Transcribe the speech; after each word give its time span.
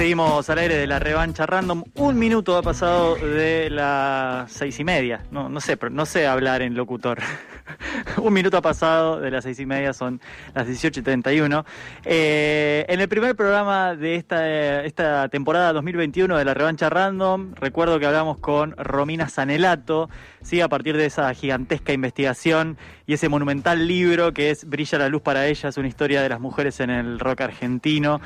Seguimos 0.00 0.48
al 0.48 0.56
aire 0.56 0.76
de 0.76 0.86
la 0.86 0.98
revancha 0.98 1.44
random. 1.44 1.84
Un 1.96 2.18
minuto 2.18 2.56
ha 2.56 2.62
pasado 2.62 3.16
de 3.16 3.68
las 3.68 4.50
seis 4.50 4.80
y 4.80 4.82
media. 4.82 5.26
No, 5.30 5.50
no 5.50 5.60
sé, 5.60 5.78
no 5.90 6.06
sé 6.06 6.26
hablar 6.26 6.62
en 6.62 6.74
locutor. 6.74 7.18
Un 8.16 8.32
minuto 8.32 8.56
ha 8.56 8.62
pasado 8.62 9.20
de 9.20 9.30
las 9.30 9.44
seis 9.44 9.58
y 9.60 9.66
media, 9.66 9.92
son 9.92 10.20
las 10.54 10.66
18 10.66 11.00
y 11.00 11.02
31. 11.02 11.64
Eh, 12.04 12.84
en 12.88 13.00
el 13.00 13.08
primer 13.08 13.36
programa 13.36 13.94
de 13.96 14.16
esta, 14.16 14.84
esta 14.84 15.28
temporada 15.28 15.72
2021 15.72 16.36
de 16.36 16.44
la 16.44 16.54
revancha 16.54 16.90
random, 16.90 17.54
recuerdo 17.54 17.98
que 17.98 18.06
hablamos 18.06 18.38
con 18.38 18.74
Romina 18.76 19.28
Sanelato, 19.28 20.08
¿sí? 20.42 20.60
a 20.60 20.68
partir 20.68 20.96
de 20.96 21.06
esa 21.06 21.32
gigantesca 21.34 21.92
investigación 21.92 22.78
y 23.06 23.14
ese 23.14 23.28
monumental 23.28 23.86
libro 23.86 24.32
que 24.32 24.50
es 24.50 24.64
Brilla 24.64 24.98
la 24.98 25.08
luz 25.08 25.22
para 25.22 25.46
ellas, 25.46 25.76
una 25.76 25.88
historia 25.88 26.22
de 26.22 26.28
las 26.28 26.40
mujeres 26.40 26.80
en 26.80 26.90
el 26.90 27.18
rock 27.18 27.42
argentino. 27.42 28.20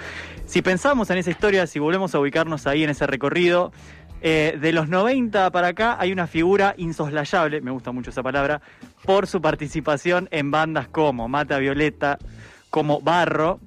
Si 0.46 0.62
pensamos 0.62 1.10
en 1.10 1.18
esa 1.18 1.30
historia, 1.30 1.66
si 1.66 1.78
volvemos 1.78 2.14
a 2.14 2.20
ubicarnos 2.20 2.66
ahí 2.66 2.84
en 2.84 2.90
ese 2.90 3.06
recorrido, 3.06 3.72
eh, 4.26 4.56
de 4.58 4.72
los 4.72 4.88
90 4.88 5.50
para 5.50 5.68
acá 5.68 5.98
hay 6.00 6.10
una 6.10 6.26
figura 6.26 6.74
insoslayable, 6.78 7.60
me 7.60 7.70
gusta 7.70 7.92
mucho 7.92 8.08
esa 8.08 8.22
palabra, 8.22 8.62
por 9.04 9.26
su 9.26 9.42
participación 9.42 10.28
en 10.30 10.50
bandas 10.50 10.88
como 10.88 11.28
Mata 11.28 11.58
Violeta, 11.58 12.16
como 12.70 13.02
Barro, 13.02 13.60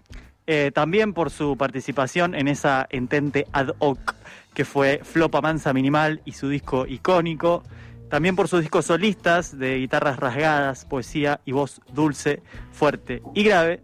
eh, 0.48 0.72
también 0.74 1.14
por 1.14 1.30
su 1.30 1.58
participación 1.58 2.34
en 2.34 2.48
esa 2.48 2.88
entente 2.90 3.46
ad 3.52 3.76
hoc 3.78 4.16
que 4.56 4.66
fue 4.66 5.02
Flopa 5.04 5.42
Mansa 5.42 5.74
Minimal 5.74 6.24
y 6.26 6.32
su 6.32 6.50
disco 6.50 6.88
icónico, 6.88 7.62
también 8.10 8.36
por 8.36 8.48
sus 8.48 8.62
discos 8.62 8.86
solistas 8.86 9.56
de 9.60 9.78
guitarras 9.78 10.18
rasgadas, 10.18 10.86
poesía 10.86 11.40
y 11.46 11.52
voz 11.52 11.82
dulce, 11.94 12.42
fuerte 12.72 13.22
y 13.36 13.44
grave. 13.44 13.84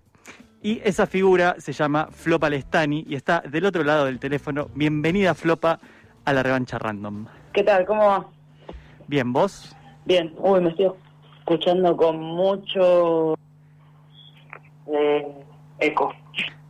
Y 0.64 0.82
esa 0.84 1.06
figura 1.06 1.56
se 1.60 1.72
llama 1.72 2.08
Flopa 2.12 2.50
Lestani 2.50 3.06
y 3.08 3.14
está 3.14 3.42
del 3.42 3.66
otro 3.66 3.84
lado 3.84 4.06
del 4.06 4.18
teléfono. 4.18 4.72
Bienvenida 4.74 5.36
Flopa 5.36 5.80
a 6.26 6.34
la 6.34 6.44
revancha 6.44 6.78
random. 6.80 7.26
¿Qué 7.54 7.64
tal? 7.64 7.86
¿Cómo 7.86 8.06
va? 8.08 8.26
Bien, 9.08 9.32
¿vos? 9.34 9.76
Bien. 10.06 10.34
Uy, 10.38 10.62
me 10.62 10.70
estoy 10.70 10.92
escuchando 11.40 11.96
con 11.98 12.20
mucho 12.20 13.36
eh, 14.88 15.28
eco. 15.80 16.14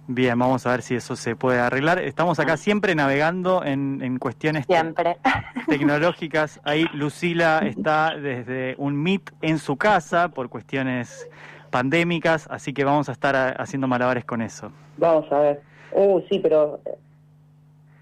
Bien, 0.07 0.37
vamos 0.37 0.65
a 0.67 0.71
ver 0.71 0.81
si 0.81 0.95
eso 0.95 1.15
se 1.15 1.35
puede 1.35 1.59
arreglar. 1.59 1.99
Estamos 1.99 2.37
acá 2.39 2.57
siempre 2.57 2.93
navegando 2.93 3.63
en, 3.63 4.01
en 4.03 4.19
cuestiones 4.19 4.67
te- 4.67 4.73
Siempre. 4.73 5.17
tecnológicas. 5.67 6.59
Ahí 6.63 6.85
Lucila 6.93 7.59
está 7.59 8.15
desde 8.17 8.75
un 8.77 9.01
Meet 9.01 9.31
en 9.41 9.59
su 9.59 9.77
casa 9.77 10.27
por 10.29 10.49
cuestiones 10.49 11.27
pandémicas, 11.69 12.47
así 12.51 12.73
que 12.73 12.83
vamos 12.83 13.07
a 13.07 13.13
estar 13.13 13.35
a- 13.35 13.49
haciendo 13.51 13.87
malabares 13.87 14.25
con 14.25 14.41
eso. 14.41 14.71
Vamos 14.97 15.31
a 15.31 15.39
ver. 15.39 15.61
Uh, 15.93 16.19
sí, 16.29 16.39
pero 16.39 16.81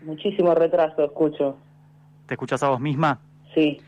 muchísimo 0.02 0.54
retraso 0.56 1.04
escucho. 1.04 1.58
¿Te 2.26 2.36
escuchás 2.36 2.64
a 2.64 2.70
vos 2.70 2.80
misma? 2.80 3.20
Sí. 3.54 3.80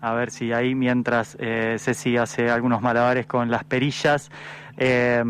A 0.00 0.12
ver 0.12 0.30
si 0.30 0.52
ahí 0.52 0.74
mientras 0.74 1.36
eh, 1.40 1.76
Ceci 1.78 2.16
hace 2.16 2.50
algunos 2.50 2.82
malabares 2.82 3.26
con 3.26 3.50
las 3.50 3.64
perillas, 3.64 4.30
eh, 4.76 5.22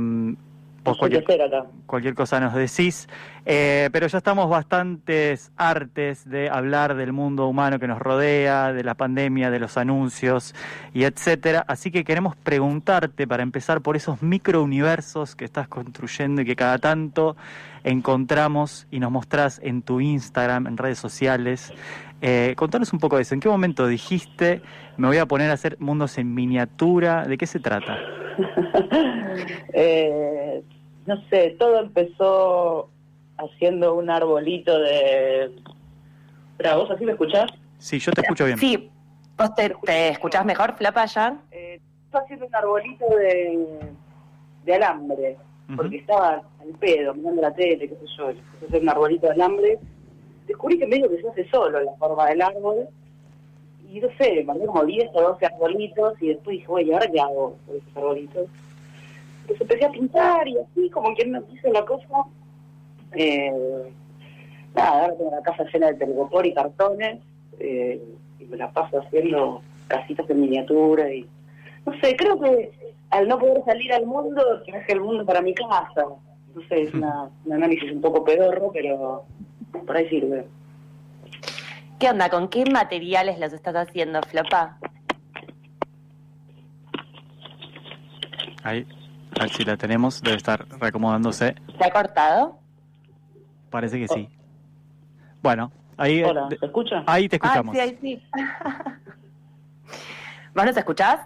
vos 0.85 0.99
acá. 1.03 1.67
cualquier 1.87 2.15
cosa 2.15 2.41
nos 2.41 2.55
decís. 2.55 3.09
Eh, 3.47 3.91
pero 3.93 4.07
ya 4.07 4.19
estamos 4.19 4.49
bastantes 4.49 5.53
artes 5.57 6.29
de 6.29 6.49
hablar 6.49 6.95
del 6.95 7.13
mundo 7.13 7.47
humano 7.47 7.79
que 7.79 7.87
nos 7.87 7.99
rodea, 7.99 8.73
de 8.73 8.85
la 8.85 8.95
pandemia, 8.95 9.51
de 9.51 9.59
los 9.59 9.77
anuncios 9.77 10.55
y 10.93 11.05
etcétera. 11.05 11.65
Así 11.67 11.91
que 11.91 12.05
queremos 12.05 12.37
preguntarte 12.37 13.27
para 13.27 13.43
empezar 13.43 13.81
por 13.81 13.97
esos 13.97 14.23
microuniversos 14.23 15.37
que 15.37 15.45
estás 15.45 15.69
construyendo 15.69 16.43
y 16.43 16.45
que 16.45 16.57
cada 16.57 16.79
tanto 16.79 17.37
encontramos 17.83 18.87
y 18.91 18.99
nos 18.99 19.11
mostrás 19.11 19.61
en 19.63 19.83
tu 19.83 20.01
Instagram, 20.01 20.67
en 20.67 20.77
redes 20.77 20.99
sociales. 20.99 21.73
Eh, 22.23 22.55
contanos 22.57 22.93
un 22.93 22.99
poco 22.99 23.17
de 23.17 23.23
eso. 23.23 23.35
¿En 23.35 23.41
qué 23.41 23.49
momento 23.49 23.87
dijiste 23.87 24.63
me 24.97 25.09
voy 25.09 25.19
a 25.19 25.27
poner 25.27 25.51
a 25.51 25.55
hacer 25.55 25.77
mundos 25.81 26.19
en 26.19 26.35
miniatura? 26.35 27.25
¿De 27.25 27.37
qué 27.37 27.47
se 27.47 27.61
trata? 27.61 27.99
Eh, 29.77 30.44
no 31.07 31.23
sé, 31.29 31.57
todo 31.59 31.81
empezó 31.81 32.91
haciendo 33.37 33.95
un 33.95 34.11
arbolito 34.11 34.79
de... 34.79 35.53
¿vos 36.77 36.91
así 36.91 37.05
me 37.05 37.13
escuchás? 37.13 37.51
Sí, 37.79 37.99
yo 37.99 38.13
te 38.13 38.23
escucho 38.23 38.45
bien. 38.47 38.59
Sí, 38.59 38.91
¿vos 39.37 39.55
te, 39.55 39.75
te 39.85 40.09
escuchás 40.09 40.45
mejor, 40.45 40.75
Flapa, 40.77 41.05
ya? 41.07 41.37
Eh, 41.51 41.81
estaba 42.05 42.25
haciendo 42.25 42.47
un 42.47 42.55
arbolito 42.55 43.05
de, 43.17 43.79
de 44.65 44.75
alambre. 44.75 45.37
Porque 45.77 45.97
estaba 45.97 46.43
al 46.61 46.69
pedo, 46.79 47.15
mirando 47.15 47.41
la 47.41 47.55
tele, 47.55 47.89
qué 47.89 47.95
sé 47.95 48.07
yo, 48.19 48.29
a 48.29 48.67
hacer 48.67 48.83
un 48.83 48.89
arbolito 48.89 49.27
de 49.29 49.33
alambre, 49.33 49.79
descubrí 50.47 50.79
que 50.79 50.87
medio 50.87 51.09
que 51.09 51.23
se 51.23 51.29
hace 51.29 51.49
solo 51.49 51.81
la 51.81 51.93
forma 51.95 52.27
del 52.27 52.43
árbol, 52.43 52.87
y 53.91 53.99
no 53.99 54.09
sé, 54.19 54.45
mandé 54.45 54.67
como 54.67 54.85
10 54.85 55.09
o 55.15 55.23
12 55.23 55.47
arbolitos, 55.47 56.21
y 56.21 56.29
después 56.29 56.59
dije, 56.59 56.67
oye, 56.69 56.93
¿ahora 56.93 57.11
qué 57.11 57.19
hago 57.19 57.57
con 57.67 57.77
esos 57.77 57.97
arbolitos? 57.97 58.47
Entonces 59.45 59.61
empecé 59.61 59.85
a 59.85 59.91
pintar, 59.91 60.49
y 60.49 60.57
así, 60.57 60.89
como 60.91 61.15
quien 61.15 61.33
no 61.33 61.43
hizo 61.53 61.71
la 61.71 61.85
cosa, 61.85 62.25
eh, 63.13 63.53
nada, 64.75 65.03
ahora 65.03 65.17
tengo 65.17 65.31
la 65.31 65.43
casa 65.43 65.65
llena 65.71 65.89
de 65.89 65.95
telgopor 65.95 66.47
y 66.47 66.55
cartones, 66.55 67.21
eh, 67.61 68.03
y 68.41 68.45
me 68.47 68.57
la 68.57 68.73
paso 68.73 69.01
haciendo 69.01 69.61
casitas 69.87 70.29
en 70.31 70.41
miniatura, 70.41 71.13
y 71.13 71.27
no 71.85 71.93
sé, 72.01 72.17
creo 72.17 72.41
que 72.41 72.73
al 73.11 73.29
no 73.29 73.39
poder 73.39 73.63
salir 73.65 73.93
al 73.93 74.07
mundo, 74.07 74.43
traje 74.67 74.93
el 74.93 75.01
mundo 75.01 75.25
para 75.27 75.43
mi 75.43 75.55
casa. 75.55 76.07
No 76.55 76.63
sé, 76.69 76.83
es 76.83 76.95
una, 76.95 77.31
un 77.45 77.53
análisis 77.53 77.93
un 77.93 78.01
poco 78.01 78.25
pedorro, 78.25 78.71
pero 78.73 79.25
por 79.87 79.97
ahí 79.97 80.09
sirve. 80.09 80.47
¿Qué 81.99 82.09
onda? 82.09 82.29
¿Con 82.31 82.49
qué 82.49 82.65
materiales 82.65 83.39
los 83.39 83.53
estás 83.53 83.77
haciendo, 83.77 84.21
Flapa? 84.23 84.79
Ahí, 88.65 88.87
a 89.39 89.43
ver 89.43 89.51
si 89.51 89.65
la 89.65 89.77
tenemos, 89.77 90.23
debe 90.23 90.37
estar 90.37 90.67
reacomodándose. 90.79 91.55
¿Se 91.79 91.85
ha 91.85 91.91
cortado? 91.91 92.59
Parece 93.71 93.99
que 93.99 94.09
sí. 94.09 94.29
Bueno, 95.43 95.73
ahí, 95.97 96.23
Hola, 96.23 96.47
de- 96.49 96.59
¿se 96.59 96.67
escucha? 96.67 97.03
ahí 97.07 97.29
te 97.29 97.37
escuchamos. 97.37 97.75
Ah, 97.77 97.79
sí, 97.79 97.81
ahí 97.81 97.99
sí. 98.01 98.23
¿Vos 100.55 100.65
nos 100.65 100.77
escuchás? 100.77 101.21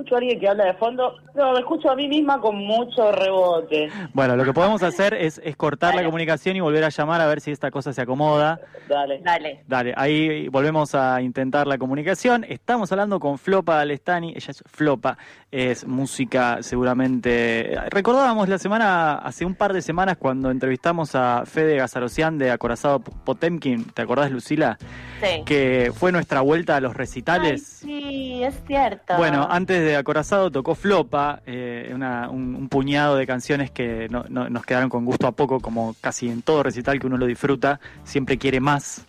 Escucho 0.00 0.14
a 0.14 0.18
alguien 0.18 0.40
que 0.40 0.48
habla 0.48 0.64
de 0.64 0.72
fondo. 0.74 1.14
No, 1.34 1.52
me 1.52 1.58
escucho 1.58 1.90
a 1.90 1.94
mí 1.94 2.08
misma 2.08 2.40
con 2.40 2.56
mucho 2.56 3.12
rebote. 3.12 3.90
Bueno, 4.14 4.34
lo 4.34 4.46
que 4.46 4.54
podemos 4.54 4.82
hacer 4.82 5.12
es, 5.12 5.38
es 5.44 5.56
cortar 5.56 5.94
la 5.94 6.02
comunicación 6.02 6.56
y 6.56 6.60
volver 6.60 6.84
a 6.84 6.88
llamar 6.88 7.20
a 7.20 7.26
ver 7.26 7.42
si 7.42 7.50
esta 7.50 7.70
cosa 7.70 7.92
se 7.92 8.00
acomoda. 8.00 8.58
Dale. 8.88 9.20
Dale. 9.22 9.62
Dale, 9.68 9.92
ahí 9.94 10.48
volvemos 10.48 10.94
a 10.94 11.20
intentar 11.20 11.66
la 11.66 11.76
comunicación. 11.76 12.46
Estamos 12.48 12.90
hablando 12.92 13.20
con 13.20 13.36
Flopa 13.36 13.78
Alestani, 13.78 14.30
ella 14.30 14.52
es 14.52 14.64
Flopa, 14.66 15.18
es 15.50 15.86
música 15.86 16.62
seguramente... 16.62 17.76
Recordábamos 17.90 18.48
la 18.48 18.56
semana, 18.56 19.16
hace 19.16 19.44
un 19.44 19.54
par 19.54 19.74
de 19.74 19.82
semanas 19.82 20.16
cuando 20.16 20.50
entrevistamos 20.50 21.14
a 21.14 21.44
Fede 21.44 21.76
Gazarocián 21.76 22.38
de 22.38 22.50
Acorazado 22.50 23.00
Potemkin, 23.00 23.84
¿te 23.84 24.00
acordás 24.00 24.30
Lucila? 24.30 24.78
Sí. 25.20 25.42
Que 25.44 25.92
fue 25.94 26.12
nuestra 26.12 26.40
vuelta 26.40 26.76
a 26.76 26.80
los 26.80 26.92
Ay, 26.92 26.96
recitales. 26.98 27.62
sí, 27.66 28.42
es 28.42 28.54
cierto. 28.66 29.16
Bueno, 29.16 29.46
antes 29.50 29.80
de 29.82 29.96
Acorazado 29.96 30.50
tocó 30.50 30.74
Flopa, 30.74 31.40
eh, 31.46 31.90
una- 31.94 32.28
un, 32.30 32.54
un 32.54 32.68
puñado 32.68 33.16
de 33.16 33.26
canciones 33.26 33.70
que 33.70 34.08
no- 34.10 34.24
no- 34.28 34.48
nos 34.48 34.64
quedaron 34.64 34.88
con 34.88 35.04
gusto 35.04 35.26
a 35.26 35.32
poco, 35.32 35.60
como 35.60 35.94
casi 36.00 36.28
en 36.28 36.42
todo 36.42 36.62
recital 36.62 36.98
que 36.98 37.06
uno 37.06 37.16
lo 37.18 37.26
disfruta, 37.26 37.80
siempre 38.04 38.38
quiere 38.38 38.60
más. 38.60 39.04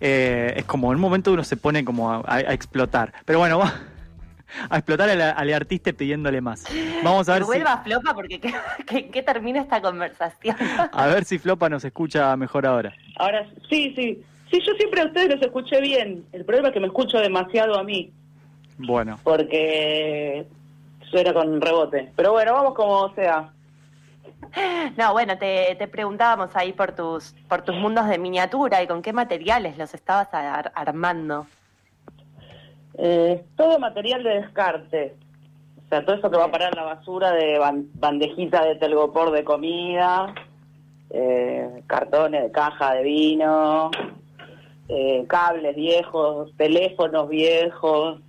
Eh, 0.00 0.52
es 0.56 0.64
como 0.64 0.92
en 0.92 0.96
un 0.96 1.00
momento 1.02 1.32
uno 1.32 1.42
se 1.44 1.56
pone 1.56 1.84
como 1.84 2.10
a, 2.12 2.16
a- 2.26 2.34
a 2.36 2.52
explotar. 2.52 3.12
Pero 3.24 3.38
bueno, 3.40 3.58
va 3.58 3.72
a 4.70 4.76
explotar 4.78 5.10
al, 5.10 5.20
al 5.20 5.52
artista 5.54 5.92
pidiéndole 5.92 6.40
más. 6.40 6.64
Vamos 7.02 7.28
a 7.28 7.32
que 7.34 7.38
ver 7.40 7.42
si, 7.42 7.46
vuelva 7.46 7.78
Flopa 7.84 8.14
porque 8.14 8.40
que, 8.40 8.54
que, 8.86 9.08
que 9.10 9.22
termine 9.22 9.58
esta 9.60 9.80
conversación. 9.80 10.56
a 10.92 11.06
ver 11.06 11.24
si 11.24 11.38
Flopa 11.38 11.68
nos 11.68 11.84
escucha 11.84 12.36
mejor 12.36 12.66
ahora. 12.66 12.94
Ahora, 13.16 13.46
sí, 13.68 13.92
sí. 13.96 14.22
Sí, 14.50 14.60
yo 14.66 14.72
siempre 14.74 15.02
a 15.02 15.06
ustedes 15.06 15.28
los 15.34 15.42
escuché 15.42 15.80
bien. 15.80 16.24
El 16.32 16.44
problema 16.44 16.68
es 16.68 16.74
que 16.74 16.80
me 16.80 16.86
escucho 16.86 17.18
demasiado 17.18 17.78
a 17.78 17.84
mí, 17.84 18.10
Bueno, 18.78 19.18
porque 19.22 20.46
suena 21.10 21.32
con 21.34 21.60
rebote. 21.60 22.12
Pero 22.16 22.32
bueno, 22.32 22.52
vamos 22.54 22.74
como 22.74 23.14
sea. 23.14 23.50
No, 24.96 25.12
bueno, 25.12 25.36
te, 25.36 25.74
te 25.78 25.88
preguntábamos 25.88 26.54
ahí 26.56 26.72
por 26.72 26.92
tus, 26.92 27.34
por 27.48 27.62
tus 27.62 27.74
mundos 27.74 28.08
de 28.08 28.18
miniatura 28.18 28.82
y 28.82 28.86
con 28.86 29.02
qué 29.02 29.12
materiales 29.12 29.76
los 29.76 29.92
estabas 29.94 30.32
ar- 30.32 30.72
armando. 30.74 31.46
Eh, 32.96 33.44
todo 33.56 33.78
material 33.78 34.22
de 34.22 34.40
descarte. 34.40 35.14
O 35.84 35.88
sea, 35.88 36.04
todo 36.04 36.16
eso 36.16 36.30
que 36.30 36.36
va 36.36 36.44
a 36.44 36.50
parar 36.50 36.72
en 36.72 36.78
la 36.78 36.84
basura 36.84 37.32
de 37.32 37.58
ban- 37.58 37.86
bandejita 37.94 38.64
de 38.64 38.76
telgopor 38.76 39.30
de 39.30 39.44
comida, 39.44 40.34
eh, 41.10 41.82
cartones 41.86 42.42
de 42.42 42.50
caja 42.50 42.94
de 42.94 43.02
vino, 43.02 43.90
eh, 44.88 45.24
cables 45.28 45.76
viejos, 45.76 46.52
teléfonos 46.56 47.28
viejos, 47.28 48.20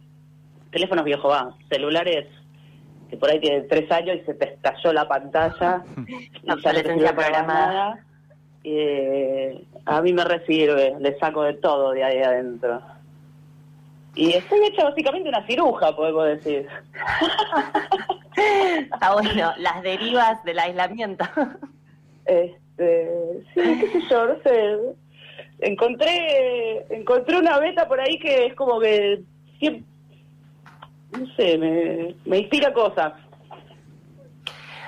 teléfonos 0.71 1.05
viejos, 1.05 1.31
va, 1.31 1.55
celulares 1.69 2.27
que 3.09 3.17
por 3.17 3.29
ahí 3.29 3.39
tiene 3.39 3.61
tres 3.61 3.91
años 3.91 4.17
y 4.21 4.25
se 4.25 4.33
te 4.35 4.53
estalló 4.53 4.93
la 4.93 5.07
pantalla. 5.07 5.83
y 6.43 6.51
Obsolescencia 6.51 7.15
programada. 7.15 8.05
Eh, 8.63 9.63
a 9.85 10.01
mí 10.01 10.13
me 10.13 10.23
recibe, 10.23 10.95
le 10.99 11.17
saco 11.17 11.43
de 11.43 11.53
todo 11.53 11.91
de 11.91 12.03
ahí 12.03 12.19
adentro. 12.19 12.81
Y 14.15 14.33
estoy 14.33 14.59
hecha 14.65 14.83
básicamente 14.83 15.29
una 15.29 15.45
ciruja, 15.47 15.95
podemos 15.95 16.25
decir. 16.25 16.67
Está 18.91 19.13
bueno, 19.13 19.53
las 19.57 19.81
derivas 19.81 20.43
del 20.43 20.59
aislamiento. 20.59 21.25
Este, 22.25 23.43
sí, 23.53 23.61
qué 23.79 23.89
sé 23.91 24.01
yo, 24.09 24.27
no 24.27 24.35
sé. 24.43 24.77
Encontré, 25.59 26.85
encontré 26.89 27.37
una 27.37 27.59
beta 27.59 27.87
por 27.87 27.99
ahí 27.99 28.17
que 28.17 28.47
es 28.47 28.55
como 28.55 28.79
que 28.79 29.23
no 31.11 31.25
sé, 31.35 31.57
me, 31.57 32.15
me 32.25 32.37
inspira 32.39 32.73
cosas. 32.73 33.13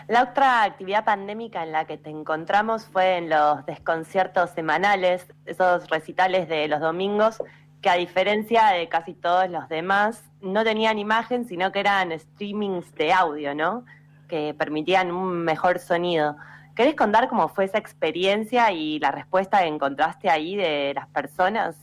La 0.07 0.23
otra 0.23 0.63
actividad 0.63 1.05
pandémica 1.05 1.63
en 1.63 1.71
la 1.71 1.85
que 1.85 1.97
te 1.97 2.09
encontramos 2.09 2.85
fue 2.85 3.17
en 3.17 3.29
los 3.29 3.65
desconciertos 3.65 4.49
semanales, 4.49 5.25
esos 5.45 5.89
recitales 5.89 6.49
de 6.49 6.67
los 6.67 6.81
domingos, 6.81 7.41
que 7.81 7.89
a 7.89 7.95
diferencia 7.95 8.67
de 8.67 8.89
casi 8.89 9.13
todos 9.13 9.49
los 9.49 9.67
demás, 9.69 10.29
no 10.41 10.63
tenían 10.63 10.99
imagen, 10.99 11.45
sino 11.45 11.71
que 11.71 11.79
eran 11.79 12.17
streamings 12.19 12.93
de 12.95 13.13
audio, 13.13 13.55
¿no? 13.55 13.85
Que 14.27 14.53
permitían 14.53 15.11
un 15.11 15.43
mejor 15.43 15.79
sonido. 15.79 16.35
¿Querés 16.75 16.95
contar 16.95 17.27
cómo 17.27 17.49
fue 17.49 17.65
esa 17.65 17.77
experiencia 17.77 18.71
y 18.71 18.99
la 18.99 19.11
respuesta 19.11 19.59
que 19.59 19.67
encontraste 19.67 20.29
ahí 20.29 20.55
de 20.55 20.93
las 20.93 21.07
personas? 21.07 21.75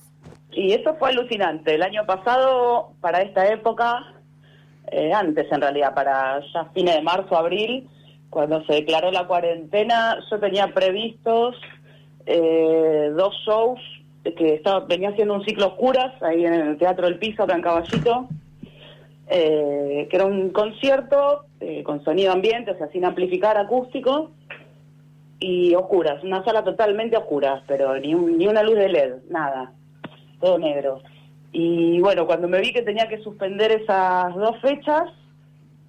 Y 0.52 0.72
eso 0.72 0.94
fue 0.96 1.10
alucinante. 1.10 1.74
El 1.74 1.82
año 1.82 2.06
pasado, 2.06 2.92
para 3.00 3.22
esta 3.22 3.46
época, 3.48 4.14
eh, 4.90 5.12
antes 5.12 5.50
en 5.52 5.60
realidad, 5.60 5.94
para 5.94 6.40
ya 6.52 6.64
fines 6.74 6.94
de 6.94 7.02
marzo, 7.02 7.36
abril, 7.36 7.88
cuando 8.30 8.64
se 8.64 8.74
declaró 8.74 9.10
la 9.10 9.26
cuarentena, 9.26 10.18
yo 10.30 10.38
tenía 10.38 10.72
previstos 10.74 11.56
eh, 12.26 13.10
dos 13.16 13.34
shows 13.46 13.80
que 14.36 14.54
estaba, 14.54 14.80
venía 14.80 15.10
haciendo 15.10 15.34
un 15.34 15.44
ciclo 15.44 15.68
oscuras 15.68 16.12
ahí 16.22 16.44
en 16.44 16.52
el 16.52 16.78
Teatro 16.78 17.06
del 17.06 17.18
Piso, 17.18 17.44
acá 17.44 17.54
en 17.54 17.62
Caballito, 17.62 18.28
eh, 19.28 20.06
que 20.10 20.16
era 20.16 20.26
un 20.26 20.50
concierto 20.50 21.44
eh, 21.60 21.82
con 21.82 22.04
sonido 22.04 22.32
ambiente, 22.32 22.72
o 22.72 22.76
sea, 22.76 22.88
sin 22.88 23.04
amplificar 23.04 23.56
acústico, 23.56 24.30
y 25.40 25.74
oscuras, 25.74 26.22
una 26.24 26.44
sala 26.44 26.64
totalmente 26.64 27.16
oscura, 27.16 27.62
pero 27.66 27.98
ni, 27.98 28.14
ni 28.14 28.46
una 28.46 28.62
luz 28.62 28.76
de 28.76 28.88
LED, 28.88 29.14
nada, 29.30 29.72
todo 30.40 30.58
negro. 30.58 31.02
Y 31.52 32.00
bueno, 32.00 32.26
cuando 32.26 32.48
me 32.48 32.60
vi 32.60 32.72
que 32.72 32.82
tenía 32.82 33.08
que 33.08 33.22
suspender 33.22 33.72
esas 33.72 34.34
dos 34.34 34.60
fechas, 34.60 35.10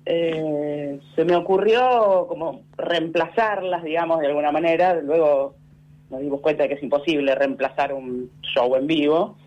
eh, 0.06 1.00
se 1.16 1.26
me 1.26 1.36
ocurrió 1.36 2.26
como 2.28 2.62
reemplazarlas, 2.78 3.84
digamos, 3.84 4.20
de 4.20 4.28
alguna 4.28 4.52
manera. 4.52 4.96
Luego 5.02 5.56
nos 6.10 6.22
dimos 6.22 6.42
cuenta 6.42 6.64
de 6.64 6.70
que 6.70 6.76
es 6.76 6.84
imposible 6.84 7.36
reemplazar 7.36 7.94
un 7.94 8.32
show 8.42 8.76
en 8.76 8.88
vivo, 8.88 9.38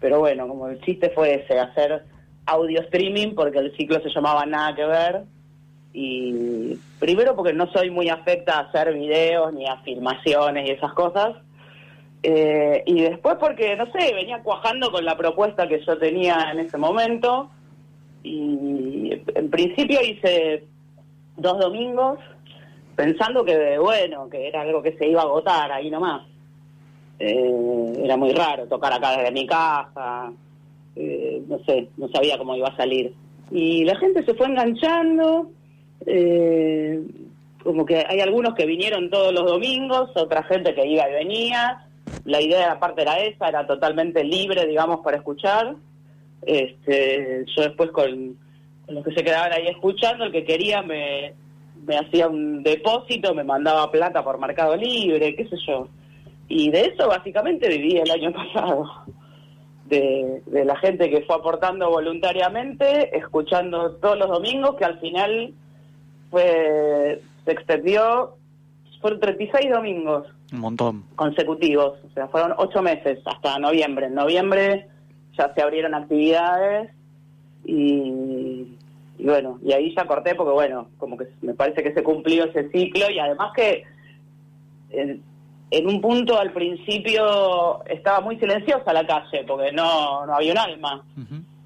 pero 0.00 0.20
bueno, 0.20 0.46
como 0.46 0.68
el 0.68 0.80
chiste 0.82 1.10
fue 1.10 1.34
ese, 1.34 1.58
hacer 1.58 2.04
audio 2.46 2.80
streaming 2.82 3.34
porque 3.34 3.58
el 3.58 3.76
ciclo 3.76 4.00
se 4.00 4.10
llamaba 4.10 4.46
Nada 4.46 4.74
que 4.74 4.84
ver. 4.84 5.22
Y 5.92 6.78
primero 6.98 7.36
porque 7.36 7.52
no 7.52 7.70
soy 7.70 7.90
muy 7.90 8.08
afecta 8.08 8.58
a 8.58 8.60
hacer 8.62 8.94
videos 8.94 9.52
ni 9.52 9.66
a 9.66 9.76
filmaciones 9.78 10.68
y 10.68 10.72
esas 10.72 10.92
cosas. 10.94 11.36
Eh, 12.22 12.82
y 12.86 13.02
después 13.02 13.36
porque, 13.40 13.76
no 13.76 13.86
sé, 13.86 14.14
venía 14.14 14.42
cuajando 14.42 14.90
con 14.90 15.04
la 15.04 15.16
propuesta 15.16 15.66
que 15.66 15.84
yo 15.84 15.98
tenía 15.98 16.50
en 16.52 16.60
ese 16.60 16.78
momento 16.78 17.50
y 18.22 19.20
en 19.34 19.50
principio 19.50 20.00
hice 20.00 20.64
dos 21.36 21.58
domingos 21.58 22.18
pensando 22.94 23.44
que, 23.44 23.78
bueno, 23.78 24.28
que 24.28 24.48
era 24.48 24.60
algo 24.60 24.82
que 24.82 24.96
se 24.96 25.08
iba 25.08 25.22
a 25.22 25.24
agotar 25.24 25.72
ahí 25.72 25.90
nomás. 25.90 26.22
Eh, 27.18 27.92
era 28.04 28.16
muy 28.16 28.32
raro 28.32 28.66
tocar 28.66 28.92
acá 28.92 29.16
desde 29.16 29.32
mi 29.32 29.46
casa, 29.46 30.32
eh, 30.96 31.42
no 31.48 31.58
sé, 31.64 31.88
no 31.96 32.08
sabía 32.08 32.38
cómo 32.38 32.56
iba 32.56 32.68
a 32.68 32.76
salir. 32.76 33.14
Y 33.50 33.84
la 33.84 33.96
gente 33.96 34.24
se 34.24 34.34
fue 34.34 34.46
enganchando, 34.46 35.50
eh, 36.06 37.00
como 37.62 37.86
que 37.86 38.04
hay 38.06 38.20
algunos 38.20 38.54
que 38.54 38.66
vinieron 38.66 39.10
todos 39.10 39.32
los 39.32 39.44
domingos, 39.46 40.10
otra 40.14 40.42
gente 40.44 40.74
que 40.74 40.86
iba 40.86 41.08
y 41.08 41.12
venía. 41.12 41.86
La 42.24 42.40
idea 42.40 42.72
aparte 42.72 43.02
era 43.02 43.18
esa, 43.20 43.48
era 43.48 43.66
totalmente 43.66 44.24
libre, 44.24 44.66
digamos, 44.66 45.00
para 45.00 45.18
escuchar. 45.18 45.74
Este, 46.42 47.44
yo 47.56 47.62
después 47.62 47.90
con, 47.90 48.36
los 48.88 49.04
que 49.04 49.14
se 49.14 49.24
quedaban 49.24 49.52
ahí 49.52 49.68
escuchando, 49.68 50.24
el 50.24 50.32
que 50.32 50.44
quería 50.44 50.82
me, 50.82 51.34
me 51.86 51.96
hacía 51.96 52.28
un 52.28 52.62
depósito, 52.62 53.34
me 53.34 53.44
mandaba 53.44 53.90
plata 53.90 54.24
por 54.24 54.38
Mercado 54.38 54.76
Libre, 54.76 55.34
qué 55.34 55.46
sé 55.48 55.56
yo. 55.66 55.88
Y 56.48 56.70
de 56.70 56.86
eso 56.86 57.08
básicamente 57.08 57.68
viví 57.68 57.96
el 57.96 58.10
año 58.10 58.32
pasado. 58.32 58.86
De, 59.86 60.42
de 60.46 60.64
la 60.64 60.76
gente 60.76 61.10
que 61.10 61.20
fue 61.22 61.36
aportando 61.36 61.90
voluntariamente, 61.90 63.14
escuchando 63.14 63.96
todos 63.96 64.18
los 64.18 64.28
domingos, 64.28 64.76
que 64.76 64.86
al 64.86 64.98
final 65.00 65.52
fue 66.32 67.22
se 67.44 67.52
extendió, 67.52 68.36
fueron 69.00 69.20
36 69.20 69.70
domingos. 69.70 70.26
Un 70.52 70.60
montón. 70.60 71.04
Consecutivos, 71.14 71.98
o 72.04 72.14
sea, 72.14 72.28
fueron 72.28 72.54
ocho 72.56 72.82
meses 72.82 73.20
hasta 73.24 73.58
noviembre. 73.58 74.06
En 74.06 74.14
noviembre 74.14 74.88
ya 75.36 75.52
se 75.54 75.62
abrieron 75.62 75.94
actividades 75.94 76.90
y, 77.64 78.76
bueno, 79.18 79.58
y 79.62 79.72
ahí 79.72 79.94
ya 79.94 80.06
corté 80.06 80.34
porque 80.34 80.52
bueno, 80.52 80.88
como 80.98 81.16
que 81.16 81.28
me 81.42 81.54
parece 81.54 81.82
que 81.82 81.94
se 81.94 82.02
cumplió 82.02 82.44
ese 82.44 82.68
ciclo 82.70 83.10
y 83.10 83.18
además 83.18 83.52
que 83.54 83.84
en, 84.90 85.22
un 85.86 86.00
punto 86.00 86.38
al 86.38 86.52
principio 86.52 87.84
estaba 87.86 88.20
muy 88.20 88.38
silenciosa 88.38 88.92
la 88.92 89.06
calle 89.06 89.44
porque 89.46 89.72
no, 89.72 90.26
no 90.26 90.34
había 90.34 90.52
un 90.52 90.58
alma. 90.58 91.04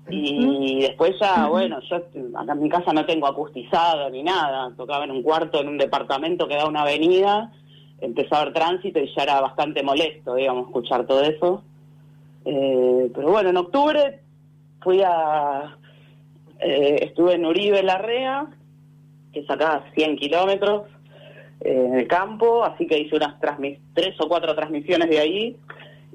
Y 0.09 0.83
después 0.83 1.17
ya, 1.21 1.49
bueno, 1.49 1.81
yo 1.91 1.97
acá 1.97 2.53
en 2.53 2.63
mi 2.63 2.69
casa 2.69 2.93
no 2.93 3.05
tengo 3.05 3.27
acustizado 3.27 4.09
ni 4.11 4.23
nada, 4.23 4.73
tocaba 4.77 5.05
en 5.05 5.11
un 5.11 5.23
cuarto, 5.23 5.61
en 5.61 5.69
un 5.69 5.79
departamento 5.79 6.47
que 6.47 6.55
da 6.55 6.67
una 6.67 6.83
avenida, 6.83 7.53
empezó 8.01 8.37
a 8.37 8.43
haber 8.43 8.55
tránsito 8.55 9.01
y 9.01 9.13
ya 9.15 9.25
era 9.25 9.41
bastante 9.41 9.83
molesto, 9.83 10.37
digamos, 10.37 10.67
escuchar 10.69 11.07
todo 11.07 11.23
eso. 11.23 11.65
Eh, 12.45 13.11
pero 13.15 13.31
bueno, 13.31 13.51
en 13.51 13.57
octubre 13.57 14.21
fui 14.81 15.03
a... 15.03 15.77
Eh, 16.61 16.99
estuve 17.03 17.35
en 17.35 17.45
Uribe 17.45 17.83
Larrea, 17.83 18.47
que 19.33 19.41
es 19.41 19.51
acá 19.51 19.75
a 19.75 19.93
100 19.93 20.17
kilómetros, 20.17 20.85
eh, 21.63 21.85
en 21.87 21.95
el 21.95 22.07
campo, 22.07 22.65
así 22.65 22.87
que 22.87 22.99
hice 22.99 23.17
unas 23.17 23.41
tres 23.41 24.15
o 24.21 24.29
cuatro 24.29 24.55
transmisiones 24.55 25.11
de 25.11 25.19
ahí 25.19 25.57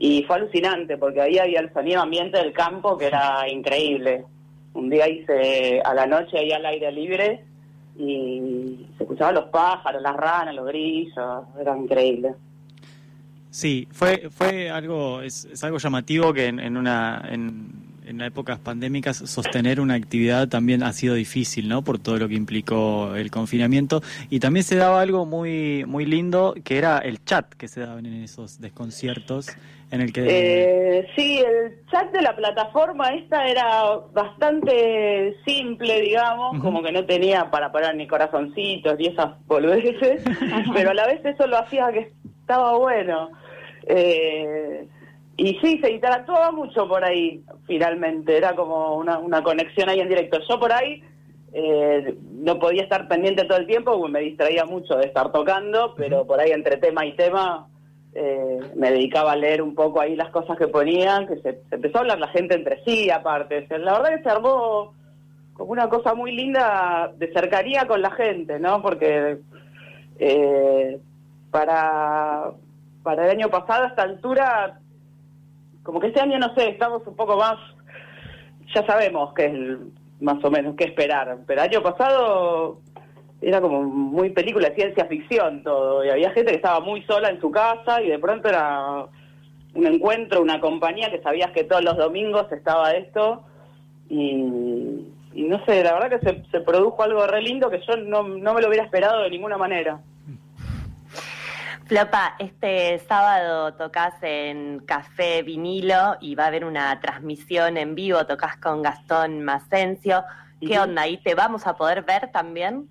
y 0.03 0.23
fue 0.23 0.37
alucinante 0.37 0.97
porque 0.97 1.21
ahí 1.21 1.37
había 1.37 1.59
el 1.59 1.71
sonido 1.71 2.01
ambiente 2.01 2.35
del 2.39 2.53
campo 2.53 2.97
que 2.97 3.05
era 3.05 3.47
increíble. 3.47 4.25
Un 4.73 4.89
día 4.89 5.07
hice 5.07 5.79
a 5.85 5.93
la 5.93 6.07
noche 6.07 6.39
ahí 6.39 6.51
al 6.51 6.65
aire 6.65 6.91
libre 6.91 7.43
y 7.99 8.87
se 8.97 9.03
escuchaban 9.03 9.35
los 9.35 9.49
pájaros, 9.49 10.01
las 10.01 10.15
ranas, 10.17 10.55
los 10.55 10.65
grillos, 10.65 11.43
era 11.59 11.77
increíble. 11.77 12.33
Sí, 13.51 13.87
fue, 13.91 14.31
fue 14.31 14.71
algo, 14.71 15.21
es, 15.21 15.45
es 15.45 15.63
algo 15.63 15.77
llamativo 15.77 16.33
que 16.33 16.47
en, 16.47 16.77
una, 16.77 17.21
en, 17.29 17.69
en, 18.05 18.21
épocas 18.21 18.59
pandémicas 18.59 19.17
sostener 19.17 19.79
una 19.79 19.95
actividad 19.95 20.47
también 20.47 20.83
ha 20.83 20.93
sido 20.93 21.15
difícil, 21.15 21.67
¿no? 21.67 21.81
Por 21.81 21.99
todo 21.99 22.17
lo 22.17 22.27
que 22.27 22.35
implicó 22.35 23.15
el 23.15 23.31
confinamiento. 23.31 24.01
Y 24.29 24.39
también 24.39 24.63
se 24.63 24.75
daba 24.75 25.01
algo 25.01 25.25
muy, 25.25 25.85
muy 25.85 26.05
lindo, 26.05 26.55
que 26.63 26.77
era 26.77 26.99
el 26.99 27.23
chat 27.23 27.53
que 27.55 27.67
se 27.67 27.81
daban 27.81 28.05
en 28.05 28.23
esos 28.23 28.59
desconciertos, 28.61 29.47
en 29.91 30.01
el 30.01 30.13
que... 30.13 30.25
Eh, 30.27 31.07
sí, 31.15 31.39
el 31.39 31.85
chat 31.91 32.11
de 32.11 32.21
la 32.21 32.35
plataforma 32.35 33.09
esta 33.09 33.47
era 33.47 33.97
bastante 34.13 35.35
simple, 35.45 36.01
digamos, 36.01 36.59
como 36.61 36.81
que 36.81 36.91
no 36.91 37.05
tenía 37.05 37.51
para 37.51 37.71
parar 37.71 37.95
ni 37.95 38.07
corazoncitos 38.07 38.97
ni 38.97 39.07
esas 39.07 39.45
boludeces, 39.47 40.23
pero 40.73 40.91
a 40.91 40.93
la 40.93 41.07
vez 41.07 41.23
eso 41.25 41.45
lo 41.47 41.57
hacía 41.57 41.91
que 41.91 42.11
estaba 42.41 42.77
bueno. 42.77 43.29
Eh, 43.87 44.87
y 45.41 45.55
sí, 45.55 45.79
se 45.81 45.91
interactuaba 45.91 46.51
mucho 46.51 46.87
por 46.87 47.03
ahí, 47.03 47.43
finalmente. 47.65 48.37
Era 48.37 48.55
como 48.55 48.95
una, 48.95 49.17
una 49.17 49.41
conexión 49.41 49.89
ahí 49.89 49.99
en 49.99 50.07
directo. 50.07 50.37
Yo 50.47 50.59
por 50.59 50.71
ahí 50.71 51.01
eh, 51.51 52.15
no 52.31 52.59
podía 52.59 52.83
estar 52.83 53.07
pendiente 53.07 53.45
todo 53.45 53.57
el 53.57 53.65
tiempo 53.65 53.97
porque 53.97 54.11
me 54.11 54.19
distraía 54.19 54.65
mucho 54.65 54.97
de 54.97 55.07
estar 55.07 55.31
tocando, 55.31 55.95
pero 55.95 56.27
por 56.27 56.39
ahí 56.39 56.51
entre 56.51 56.77
tema 56.77 57.07
y 57.07 57.15
tema 57.15 57.67
eh, 58.13 58.59
me 58.75 58.91
dedicaba 58.91 59.31
a 59.31 59.35
leer 59.35 59.63
un 59.63 59.73
poco 59.73 59.99
ahí 59.99 60.15
las 60.15 60.29
cosas 60.29 60.59
que 60.59 60.67
ponían, 60.67 61.25
que 61.25 61.37
se, 61.37 61.59
empezó 61.71 61.97
a 61.97 62.01
hablar 62.01 62.19
la 62.19 62.27
gente 62.27 62.53
entre 62.53 62.83
sí 62.83 63.09
aparte. 63.09 63.65
la 63.79 63.93
verdad 63.93 64.17
que 64.17 64.23
se 64.23 64.29
armó 64.29 64.93
como 65.53 65.71
una 65.71 65.89
cosa 65.89 66.13
muy 66.13 66.33
linda 66.33 67.11
de 67.17 67.33
cercanía 67.33 67.87
con 67.87 67.99
la 68.03 68.11
gente, 68.11 68.59
¿no? 68.59 68.79
Porque 68.83 69.39
para 71.49 72.51
para 73.03 73.25
el 73.25 73.31
año 73.31 73.49
pasado 73.49 73.85
a 73.85 73.87
esta 73.87 74.03
altura, 74.03 74.79
como 75.83 75.99
que 75.99 76.07
este 76.07 76.21
año, 76.21 76.37
no 76.39 76.53
sé, 76.55 76.69
estamos 76.69 77.05
un 77.07 77.15
poco 77.15 77.37
más, 77.37 77.57
ya 78.73 78.85
sabemos 78.85 79.33
que 79.33 79.77
más 80.19 80.43
o 80.43 80.51
menos, 80.51 80.75
qué 80.75 80.85
esperar. 80.85 81.37
Pero 81.45 81.61
el 81.61 81.69
año 81.69 81.81
pasado 81.81 82.79
era 83.41 83.59
como 83.59 83.81
muy 83.81 84.29
película 84.29 84.69
de 84.69 84.75
ciencia 84.75 85.05
ficción 85.05 85.63
todo, 85.63 86.05
y 86.05 86.09
había 86.09 86.31
gente 86.31 86.51
que 86.51 86.57
estaba 86.57 86.79
muy 86.79 87.01
sola 87.03 87.29
en 87.29 87.41
su 87.41 87.49
casa 87.49 88.01
y 88.01 88.09
de 88.09 88.19
pronto 88.19 88.47
era 88.47 89.07
un 89.73 89.87
encuentro, 89.87 90.41
una 90.41 90.59
compañía 90.61 91.09
que 91.09 91.21
sabías 91.21 91.51
que 91.51 91.63
todos 91.63 91.83
los 91.83 91.97
domingos 91.97 92.51
estaba 92.51 92.91
esto 92.91 93.43
y, 94.09 95.07
no 95.33 95.65
sé, 95.65 95.83
la 95.83 95.93
verdad 95.93 96.19
que 96.19 96.27
se, 96.27 96.43
se, 96.51 96.59
produjo 96.59 97.01
algo 97.01 97.25
re 97.25 97.41
lindo 97.41 97.69
que 97.69 97.81
yo 97.87 97.95
no, 97.95 98.23
no 98.23 98.53
me 98.53 98.61
lo 98.61 98.67
hubiera 98.67 98.83
esperado 98.83 99.23
de 99.23 99.29
ninguna 99.29 99.57
manera. 99.57 100.01
Flopa, 101.91 102.37
este 102.39 102.99
sábado 102.99 103.73
tocas 103.73 104.13
en 104.21 104.79
Café 104.85 105.43
Vinilo 105.43 106.15
y 106.21 106.35
va 106.35 106.45
a 106.45 106.47
haber 106.47 106.63
una 106.63 106.97
transmisión 107.01 107.75
en 107.75 107.95
vivo, 107.95 108.25
tocas 108.25 108.55
con 108.55 108.81
Gastón 108.81 109.43
Macencio. 109.43 110.23
¿Qué 110.65 110.79
onda? 110.79 111.01
¿Ahí 111.01 111.17
te 111.17 111.35
vamos 111.35 111.67
a 111.67 111.75
poder 111.75 112.03
ver 112.03 112.31
también? 112.31 112.87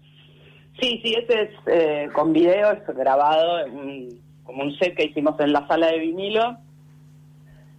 Sí, 0.79 1.01
sí, 1.03 1.15
ese 1.15 1.45
es 1.45 1.51
eh, 1.65 2.11
con 2.13 2.35
video, 2.35 2.73
es 2.73 2.87
grabado, 2.89 3.65
como 4.45 4.65
un 4.65 4.77
set 4.77 4.95
que 4.95 5.07
hicimos 5.07 5.41
en 5.41 5.55
la 5.55 5.67
sala 5.67 5.87
de 5.87 5.99
vinilo, 5.99 6.59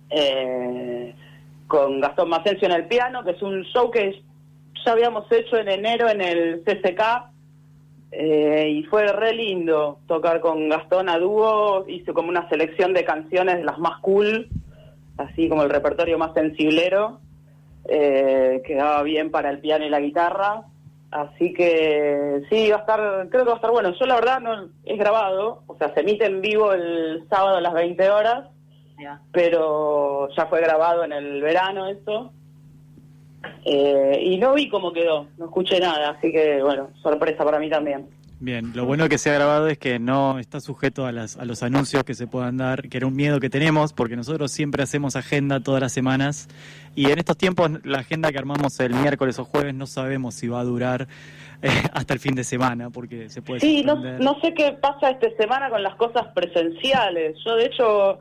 eh, 0.09 1.13
con 1.67 2.01
Gastón 2.01 2.29
Macencio 2.29 2.67
en 2.67 2.73
el 2.73 2.87
piano, 2.87 3.23
que 3.23 3.29
es 3.29 3.41
un 3.43 3.61
show 3.65 3.91
que 3.91 4.23
ya 4.83 4.91
habíamos 4.93 5.31
hecho 5.31 5.55
en 5.57 5.69
enero 5.69 6.09
en 6.09 6.19
el 6.19 6.63
CCK, 6.63 7.30
eh, 8.11 8.69
y 8.69 8.83
fue 8.83 9.07
re 9.07 9.33
lindo 9.33 9.99
tocar 10.07 10.41
con 10.41 10.69
Gastón 10.69 11.09
a 11.09 11.17
dúo, 11.17 11.85
hizo 11.87 12.13
como 12.13 12.29
una 12.29 12.47
selección 12.49 12.93
de 12.93 13.05
canciones 13.05 13.57
de 13.57 13.63
las 13.63 13.79
más 13.79 13.99
cool, 14.01 14.49
así 15.17 15.47
como 15.49 15.63
el 15.63 15.69
repertorio 15.69 16.17
más 16.17 16.33
sensiblero, 16.33 17.19
eh, 17.87 18.61
quedaba 18.65 19.01
bien 19.03 19.31
para 19.31 19.49
el 19.49 19.59
piano 19.59 19.85
y 19.85 19.89
la 19.89 19.99
guitarra, 19.99 20.65
Así 21.11 21.53
que 21.53 22.41
sí, 22.49 22.69
va 22.69 22.77
a 22.77 22.79
estar, 22.79 23.29
creo 23.29 23.43
que 23.43 23.49
va 23.49 23.53
a 23.53 23.55
estar 23.57 23.71
bueno. 23.71 23.93
Yo 23.99 24.05
la 24.05 24.15
verdad 24.15 24.39
no 24.39 24.69
es 24.85 24.97
grabado, 24.97 25.63
o 25.67 25.77
sea, 25.77 25.93
se 25.93 25.99
emite 25.99 26.25
en 26.25 26.41
vivo 26.41 26.71
el 26.71 27.27
sábado 27.29 27.57
a 27.57 27.61
las 27.61 27.73
20 27.73 28.09
horas, 28.09 28.47
pero 29.33 30.29
ya 30.29 30.45
fue 30.45 30.61
grabado 30.61 31.03
en 31.03 31.11
el 31.11 31.41
verano 31.41 31.87
esto. 31.87 32.31
Eh, 33.65 34.19
y 34.23 34.37
no 34.37 34.53
vi 34.53 34.69
cómo 34.69 34.91
quedó, 34.91 35.27
no 35.37 35.45
escuché 35.45 35.79
nada, 35.79 36.11
así 36.11 36.31
que 36.31 36.61
bueno, 36.61 36.89
sorpresa 37.01 37.43
para 37.43 37.59
mí 37.59 37.69
también. 37.69 38.07
Bien, 38.43 38.71
lo 38.73 38.85
bueno 38.85 39.07
que 39.07 39.19
se 39.19 39.29
ha 39.29 39.33
grabado 39.35 39.67
es 39.67 39.77
que 39.77 39.99
no 39.99 40.39
está 40.39 40.59
sujeto 40.59 41.05
a, 41.05 41.11
las, 41.11 41.37
a 41.37 41.45
los 41.45 41.61
anuncios 41.61 42.03
que 42.03 42.15
se 42.15 42.25
puedan 42.25 42.57
dar, 42.57 42.89
que 42.89 42.97
era 42.97 43.05
un 43.05 43.15
miedo 43.15 43.39
que 43.39 43.51
tenemos, 43.51 43.93
porque 43.93 44.15
nosotros 44.15 44.51
siempre 44.51 44.81
hacemos 44.81 45.15
agenda 45.15 45.59
todas 45.59 45.79
las 45.79 45.93
semanas 45.93 46.47
y 46.95 47.11
en 47.11 47.19
estos 47.19 47.37
tiempos 47.37 47.69
la 47.83 47.99
agenda 47.99 48.31
que 48.31 48.39
armamos 48.39 48.79
el 48.79 48.95
miércoles 48.95 49.37
o 49.37 49.45
jueves 49.45 49.75
no 49.75 49.85
sabemos 49.85 50.33
si 50.33 50.47
va 50.47 50.59
a 50.59 50.63
durar 50.63 51.07
eh, 51.61 51.69
hasta 51.93 52.15
el 52.15 52.19
fin 52.19 52.33
de 52.33 52.43
semana, 52.43 52.89
porque 52.89 53.29
se 53.29 53.43
puede... 53.43 53.59
Sí, 53.59 53.83
no, 53.83 53.97
no 53.97 54.39
sé 54.41 54.55
qué 54.55 54.71
pasa 54.71 55.11
esta 55.11 55.29
semana 55.37 55.69
con 55.69 55.83
las 55.83 55.93
cosas 55.93 56.25
presenciales. 56.33 57.37
Yo 57.45 57.55
de 57.55 57.65
hecho 57.65 58.19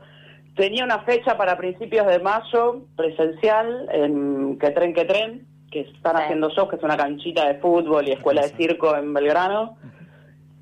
tenía 0.55 0.83
una 0.83 0.99
fecha 0.99 1.37
para 1.37 1.57
principios 1.57 2.07
de 2.07 2.19
mayo 2.19 2.81
presencial 2.95 3.89
en 3.91 4.57
Que 4.59 4.71
Tren 4.71 4.93
Que 4.93 5.05
Tren, 5.05 5.47
que 5.71 5.81
están 5.81 6.17
haciendo 6.17 6.49
shows, 6.49 6.69
que 6.69 6.75
es 6.75 6.83
una 6.83 6.97
canchita 6.97 7.47
de 7.47 7.59
fútbol 7.59 8.07
y 8.07 8.11
escuela 8.11 8.41
de 8.41 8.49
circo 8.49 8.95
en 8.95 9.13
Belgrano 9.13 9.77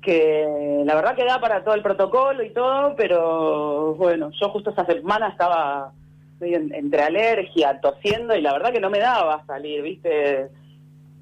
que 0.00 0.82
la 0.84 0.94
verdad 0.94 1.14
que 1.14 1.24
da 1.24 1.40
para 1.40 1.62
todo 1.62 1.74
el 1.74 1.82
protocolo 1.82 2.42
y 2.42 2.50
todo, 2.50 2.94
pero 2.96 3.94
bueno, 3.94 4.30
yo 4.40 4.48
justo 4.50 4.70
esa 4.70 4.86
semana 4.86 5.28
estaba 5.28 5.92
medio 6.38 6.58
entre 6.58 7.02
alergia, 7.02 7.80
tosiendo 7.80 8.34
y 8.34 8.40
la 8.40 8.52
verdad 8.52 8.72
que 8.72 8.80
no 8.80 8.90
me 8.90 8.98
daba 8.98 9.44
salir, 9.46 9.82
¿viste? 9.82 10.48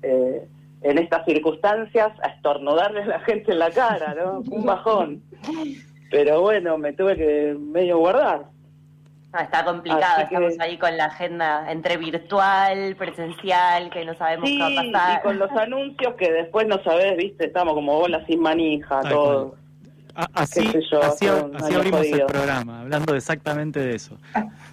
Eh, 0.02 0.48
en 0.80 0.98
estas 0.98 1.24
circunstancias 1.24 2.12
a 2.22 2.28
estornudarle 2.28 3.02
a 3.02 3.06
la 3.06 3.20
gente 3.20 3.50
en 3.50 3.58
la 3.58 3.70
cara, 3.70 4.14
¿no? 4.14 4.44
Un 4.48 4.64
bajón. 4.64 5.22
Pero 6.10 6.40
bueno, 6.40 6.78
me 6.78 6.92
tuve 6.92 7.16
que 7.16 7.56
medio 7.58 7.98
guardar. 7.98 8.46
Ah, 9.32 9.42
está 9.42 9.62
complicado, 9.62 10.22
estamos 10.22 10.54
ahí 10.58 10.78
con 10.78 10.96
la 10.96 11.06
agenda 11.06 11.70
entre 11.70 11.98
virtual, 11.98 12.96
presencial, 12.96 13.90
que 13.90 14.04
no 14.04 14.14
sabemos 14.14 14.48
qué 14.48 14.58
va 14.58 14.66
a 14.66 14.92
pasar. 14.92 15.18
Y 15.18 15.22
con 15.22 15.38
los 15.38 15.50
anuncios 15.52 16.14
que 16.14 16.32
después 16.32 16.66
no 16.66 16.82
sabes, 16.82 17.16
viste, 17.18 17.46
estamos 17.46 17.74
como 17.74 17.98
bolas 17.98 18.26
sin 18.26 18.40
manija, 18.40 19.02
todo. 19.02 19.54
Así, 20.34 20.66
así, 21.02 21.26
abrimos 21.28 22.04
el 22.06 22.24
programa, 22.26 22.80
hablando 22.80 23.14
exactamente 23.14 23.78
de 23.78 23.94
eso. 23.94 24.16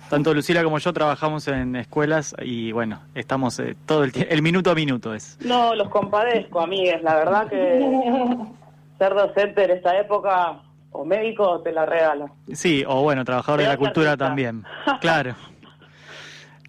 Tanto 0.10 0.34
Lucila 0.34 0.64
como 0.64 0.80
yo 0.80 0.92
trabajamos 0.92 1.48
en 1.48 1.76
escuelas 1.76 2.34
y 2.42 2.72
bueno, 2.72 3.00
estamos 3.14 3.60
eh, 3.60 3.76
todo 3.86 4.06
el 4.06 4.12
el 4.28 4.42
minuto 4.42 4.72
a 4.72 4.76
minuto 4.76 5.14
es. 5.14 5.38
No, 5.42 5.76
los 5.76 5.90
compadezco, 5.90 6.62
amigues, 6.62 7.04
la 7.04 7.16
verdad 7.16 7.48
que 7.48 8.36
ser 8.98 9.14
docente 9.14 9.66
en 9.66 9.72
esta 9.72 9.96
época 10.00 10.62
o 10.96 11.06
médico 11.06 11.62
te 11.62 11.72
la 11.72 11.86
regalo. 11.86 12.30
Sí, 12.54 12.84
o 12.88 13.02
bueno, 13.02 13.26
trabajador 13.26 13.62
de 13.62 13.68
la 13.68 13.78
cultura 13.78 14.18
también. 14.18 14.64
Claro. 15.02 15.36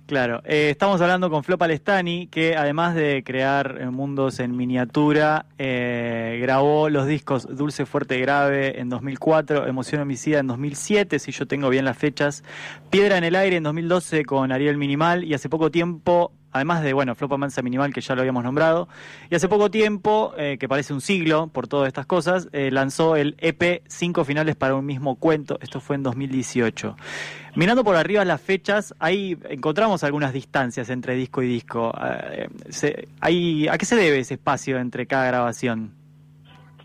Claro, 0.06 0.40
eh, 0.44 0.70
estamos 0.70 1.00
hablando 1.00 1.30
con 1.30 1.42
Flo 1.42 1.58
Palestani, 1.58 2.28
que 2.28 2.54
además 2.54 2.94
de 2.94 3.24
crear 3.26 3.78
eh, 3.80 3.86
mundos 3.86 4.38
en 4.38 4.56
miniatura, 4.56 5.46
eh, 5.58 6.38
grabó 6.40 6.88
los 6.90 7.08
discos 7.08 7.48
Dulce, 7.50 7.86
Fuerte, 7.86 8.20
Grave 8.20 8.80
en 8.80 8.88
2004, 8.88 9.66
Emoción 9.66 10.02
Homicida 10.02 10.38
en 10.38 10.46
2007, 10.46 11.18
si 11.18 11.32
yo 11.32 11.48
tengo 11.48 11.70
bien 11.70 11.84
las 11.84 11.98
fechas, 11.98 12.44
Piedra 12.88 13.18
en 13.18 13.24
el 13.24 13.34
Aire 13.34 13.56
en 13.56 13.64
2012 13.64 14.24
con 14.24 14.52
Ariel 14.52 14.76
Minimal 14.76 15.24
y 15.24 15.34
hace 15.34 15.48
poco 15.48 15.72
tiempo 15.72 16.30
además 16.56 16.82
de, 16.82 16.92
bueno, 16.92 17.14
Flopa 17.14 17.36
Mansa 17.36 17.62
Minimal, 17.62 17.92
que 17.92 18.00
ya 18.00 18.14
lo 18.14 18.20
habíamos 18.22 18.44
nombrado, 18.44 18.88
y 19.30 19.34
hace 19.34 19.48
poco 19.48 19.70
tiempo, 19.70 20.34
eh, 20.36 20.56
que 20.58 20.68
parece 20.68 20.92
un 20.92 21.00
siglo 21.00 21.48
por 21.48 21.68
todas 21.68 21.88
estas 21.88 22.06
cosas, 22.06 22.48
eh, 22.52 22.70
lanzó 22.70 23.16
el 23.16 23.36
EP 23.38 23.82
Cinco 23.86 24.24
Finales 24.24 24.56
para 24.56 24.74
un 24.74 24.84
mismo 24.84 25.16
cuento, 25.16 25.58
esto 25.60 25.80
fue 25.80 25.96
en 25.96 26.02
2018. 26.02 26.96
Mirando 27.56 27.84
por 27.84 27.96
arriba 27.96 28.22
las 28.24 28.40
fechas, 28.40 28.94
ahí 28.98 29.38
encontramos 29.48 30.04
algunas 30.04 30.32
distancias 30.34 30.90
entre 30.90 31.14
disco 31.14 31.42
y 31.42 31.46
disco. 31.46 31.90
Eh, 32.02 32.48
¿A 33.70 33.78
qué 33.78 33.84
se 33.86 33.96
debe 33.96 34.18
ese 34.18 34.34
espacio 34.34 34.78
entre 34.78 35.06
cada 35.06 35.26
grabación? 35.26 35.94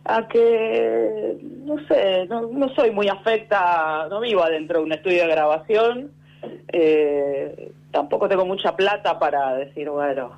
A 0.06 0.28
que, 0.28 1.38
no 1.66 1.76
sé, 1.88 2.26
no, 2.28 2.48
no 2.48 2.70
soy 2.70 2.92
muy 2.92 3.08
afecta, 3.10 4.08
no 4.10 4.22
vivo 4.22 4.44
adentro 4.44 4.80
de 4.80 4.86
un 4.86 4.94
estudio 4.94 5.24
de 5.24 5.30
grabación. 5.30 6.12
Eh, 6.72 7.72
tampoco 7.92 8.28
tengo 8.28 8.46
mucha 8.46 8.76
plata 8.76 9.20
para 9.20 9.56
decir, 9.56 9.90
bueno, 9.90 10.32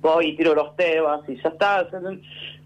voy 0.00 0.28
y 0.28 0.36
tiro 0.36 0.54
los 0.54 0.74
temas 0.76 1.20
y 1.28 1.36
ya 1.42 1.48
está. 1.48 1.88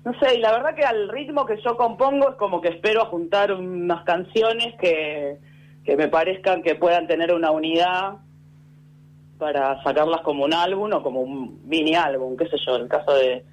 No 0.05 0.19
sé, 0.21 0.37
y 0.37 0.39
la 0.41 0.53
verdad 0.53 0.75
que 0.75 0.85
al 0.85 1.09
ritmo 1.09 1.47
que 1.47 1.61
yo 1.63 1.77
compongo 1.77 2.31
es 2.31 2.37
como 2.37 2.61
que 2.61 2.69
espero 2.69 3.07
juntar 3.07 3.53
unas 3.53 4.05
canciones 4.05 4.75
que, 4.81 5.39
que 5.85 5.97
me 5.97 6.09
parezcan 6.09 6.63
que 6.63 6.75
puedan 6.77 7.07
tener 7.07 7.33
una 7.33 7.51
unidad 7.51 8.17
para 9.39 9.83
sacarlas 9.83 10.23
como 10.23 10.45
un 10.45 10.55
álbum 10.55 10.93
o 10.93 11.03
como 11.03 11.21
un 11.21 11.61
mini 11.67 11.95
álbum, 11.95 12.37
qué 12.37 12.49
sé 12.49 12.57
yo, 12.65 12.77
en 12.77 12.83
el 12.83 12.89
caso 12.89 13.13
de 13.15 13.45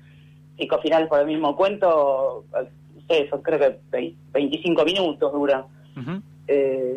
cinco 0.58 0.80
finales 0.80 1.08
por 1.10 1.20
el 1.20 1.28
mismo 1.28 1.56
cuento, 1.56 2.46
no 2.52 3.02
sé, 3.08 3.28
son 3.30 3.42
creo 3.42 3.60
que 3.60 4.14
25 4.32 4.86
minutos 4.86 5.34
dura. 5.34 5.66
eh, 6.48 6.93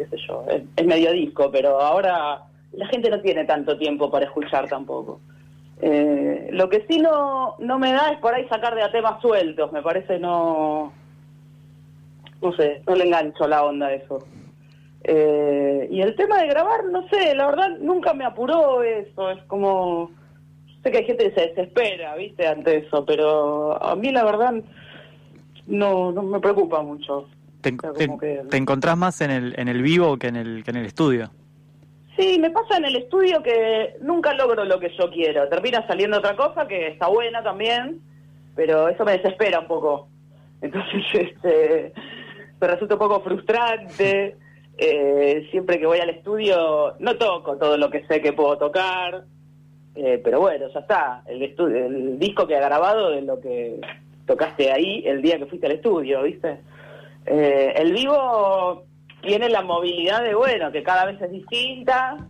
qué 0.00 0.16
sé 0.16 0.22
yo, 0.26 0.44
es, 0.48 0.86
medio 0.86 1.12
disco, 1.12 1.50
pero 1.50 1.80
ahora 1.80 2.42
la 2.72 2.86
gente 2.86 3.10
no 3.10 3.20
tiene 3.20 3.44
tanto 3.44 3.76
tiempo 3.76 4.10
para 4.10 4.24
escuchar 4.24 4.68
tampoco. 4.68 5.20
Eh, 5.82 6.48
lo 6.52 6.68
que 6.68 6.86
sí 6.88 6.98
no, 6.98 7.56
no 7.58 7.78
me 7.78 7.92
da 7.92 8.12
es 8.12 8.18
por 8.18 8.34
ahí 8.34 8.46
sacar 8.48 8.74
de 8.74 8.82
a 8.82 8.90
temas 8.90 9.20
sueltos, 9.20 9.72
me 9.72 9.82
parece 9.82 10.18
no, 10.18 10.92
no 12.40 12.52
sé, 12.54 12.82
no 12.86 12.94
le 12.94 13.04
engancho 13.04 13.46
la 13.46 13.64
onda 13.64 13.88
a 13.88 13.94
eso. 13.94 14.18
Eh, 15.04 15.88
y 15.90 16.00
el 16.00 16.14
tema 16.16 16.38
de 16.38 16.48
grabar, 16.48 16.84
no 16.84 17.06
sé, 17.08 17.34
la 17.34 17.46
verdad 17.46 17.70
nunca 17.78 18.14
me 18.14 18.24
apuró 18.24 18.82
eso, 18.82 19.30
es 19.30 19.42
como, 19.44 20.10
sé 20.82 20.90
que 20.90 20.98
hay 20.98 21.04
gente 21.04 21.30
que 21.30 21.40
se 21.40 21.48
desespera, 21.48 22.14
viste, 22.16 22.46
ante 22.46 22.78
eso, 22.78 23.04
pero 23.04 23.82
a 23.82 23.96
mí 23.96 24.10
la 24.12 24.24
verdad 24.24 24.54
no, 25.66 26.12
no 26.12 26.22
me 26.22 26.40
preocupa 26.40 26.82
mucho. 26.82 27.26
Te, 27.60 28.56
encontrás 28.56 28.96
más 28.96 29.20
en 29.20 29.30
el, 29.30 29.54
en 29.58 29.68
el 29.68 29.82
vivo 29.82 30.16
que 30.18 30.28
en 30.28 30.36
el, 30.36 30.64
que 30.64 30.70
en 30.70 30.76
el 30.78 30.86
estudio. 30.86 31.30
Sí, 32.16 32.38
me 32.38 32.50
pasa 32.50 32.76
en 32.76 32.84
el 32.84 32.96
estudio 32.96 33.42
que 33.42 33.94
nunca 34.00 34.34
logro 34.34 34.64
lo 34.64 34.78
que 34.78 34.90
yo 34.98 35.10
quiero. 35.10 35.48
Termina 35.48 35.86
saliendo 35.86 36.18
otra 36.18 36.36
cosa 36.36 36.66
que 36.66 36.88
está 36.88 37.08
buena 37.08 37.42
también, 37.42 38.00
pero 38.54 38.88
eso 38.88 39.04
me 39.04 39.12
desespera 39.12 39.60
un 39.60 39.66
poco. 39.66 40.08
Entonces, 40.60 41.02
este, 41.12 41.92
me 42.60 42.66
resulta 42.66 42.94
un 42.94 43.00
poco 43.00 43.20
frustrante. 43.20 44.36
Eh, 44.82 45.46
siempre 45.50 45.78
que 45.78 45.84
voy 45.84 45.98
al 45.98 46.08
estudio 46.08 46.94
no 47.00 47.18
toco 47.18 47.58
todo 47.58 47.76
lo 47.76 47.90
que 47.90 48.06
sé 48.06 48.22
que 48.22 48.32
puedo 48.32 48.56
tocar, 48.56 49.24
eh, 49.94 50.18
pero 50.24 50.40
bueno, 50.40 50.68
ya 50.72 50.80
está. 50.80 51.22
El, 51.26 51.42
el 51.42 52.18
disco 52.18 52.46
que 52.46 52.56
ha 52.56 52.60
grabado 52.60 53.10
de 53.10 53.20
lo 53.20 53.38
que 53.42 53.78
tocaste 54.24 54.72
ahí 54.72 55.02
el 55.04 55.20
día 55.20 55.36
que 55.36 55.44
fuiste 55.44 55.66
al 55.66 55.72
estudio, 55.72 56.22
¿viste? 56.22 56.60
Eh, 57.26 57.74
el 57.76 57.92
vivo 57.92 58.84
tiene 59.22 59.48
la 59.48 59.62
movilidad 59.62 60.22
de, 60.22 60.34
bueno, 60.34 60.72
que 60.72 60.82
cada 60.82 61.04
vez 61.04 61.20
es 61.20 61.30
distinta 61.30 62.26